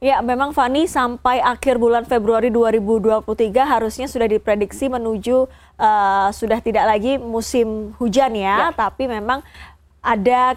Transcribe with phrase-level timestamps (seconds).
[0.00, 3.28] Ya, memang Fani sampai akhir bulan Februari 2023
[3.68, 5.44] harusnya sudah diprediksi menuju
[5.76, 8.72] uh, sudah tidak lagi musim hujan ya, ya.
[8.72, 9.44] tapi memang
[10.00, 10.56] ada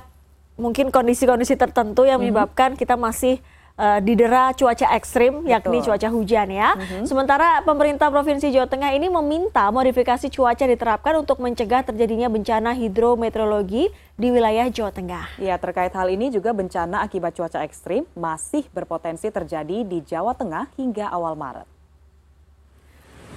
[0.55, 2.31] mungkin kondisi-kondisi tertentu yang mhm.
[2.31, 2.81] menyebabkan mm -hmm.
[2.87, 3.43] kita masih
[3.77, 5.93] uh, didera cuaca ekstrim, yakni Betul.
[5.93, 6.69] cuaca hujan ya.
[6.75, 7.03] Mm-hmm.
[7.07, 13.89] Sementara pemerintah Provinsi Jawa Tengah ini meminta modifikasi cuaca diterapkan untuk mencegah terjadinya bencana hidrometeorologi
[14.17, 15.25] di wilayah Jawa Tengah.
[15.41, 20.69] Ya, terkait hal ini juga bencana akibat cuaca ekstrim masih berpotensi terjadi di Jawa Tengah
[20.77, 21.73] hingga awal Maret.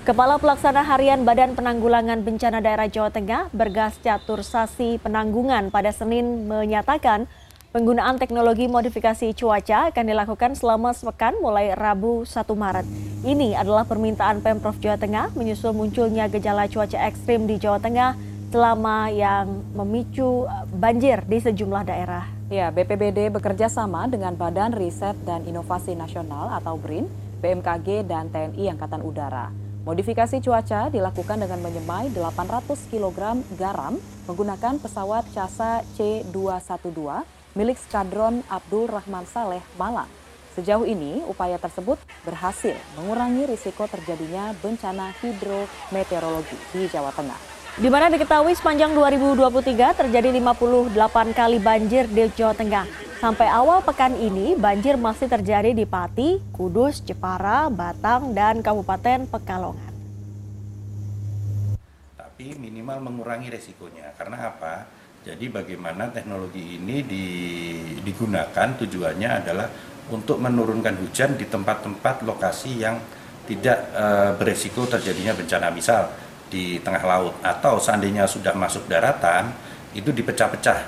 [0.06, 6.46] Kepala Pelaksana Harian Badan Penanggulangan Bencana Daerah Jawa Tengah, Bergas Catur Sasi Penanggungan pada Senin
[6.46, 7.26] menyatakan
[7.76, 12.88] Penggunaan teknologi modifikasi cuaca akan dilakukan selama sepekan mulai Rabu 1 Maret.
[13.20, 18.16] Ini adalah permintaan Pemprov Jawa Tengah menyusul munculnya gejala cuaca ekstrim di Jawa Tengah
[18.48, 22.24] selama yang memicu banjir di sejumlah daerah.
[22.48, 27.04] Ya, BPBD bekerja sama dengan Badan Riset dan Inovasi Nasional atau BRIN,
[27.44, 29.52] BMKG, dan TNI Angkatan Udara.
[29.84, 38.84] Modifikasi cuaca dilakukan dengan menyemai 800 kg garam menggunakan pesawat CASA C212 milik Skadron Abdul
[38.84, 40.12] Rahman Saleh Malang.
[40.52, 47.40] Sejauh ini, upaya tersebut berhasil mengurangi risiko terjadinya bencana hidrometeorologi di Jawa Tengah.
[47.76, 52.84] Di mana diketahui sepanjang 2023 terjadi 58 kali banjir di Jawa Tengah.
[53.20, 59.92] Sampai awal pekan ini, banjir masih terjadi di Pati, Kudus, Jepara, Batang, dan Kabupaten Pekalongan.
[62.16, 64.12] Tapi minimal mengurangi resikonya.
[64.16, 64.88] Karena apa?
[65.26, 67.02] Jadi bagaimana teknologi ini
[67.98, 69.66] digunakan tujuannya adalah
[70.14, 72.94] untuk menurunkan hujan di tempat-tempat lokasi yang
[73.42, 74.06] tidak e,
[74.38, 75.74] beresiko terjadinya bencana.
[75.74, 76.06] Misal
[76.46, 79.50] di tengah laut atau seandainya sudah masuk daratan
[79.98, 80.78] itu dipecah-pecah